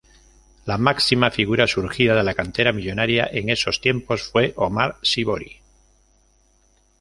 [0.65, 5.61] La máxima figura surgida de la cantera millonaria en esos tiempos fue Omar Sívori.